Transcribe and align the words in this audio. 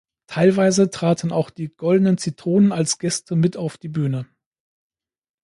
Teilweise 0.25 0.89
traten 0.89 1.31
auch 1.31 1.51
Die 1.51 1.67
Goldenen 1.67 2.17
Zitronen 2.17 2.71
als 2.71 2.97
Gäste 2.97 3.35
mit 3.35 3.55
auf 3.55 3.77
die 3.77 3.87
Bühne. 3.87 4.25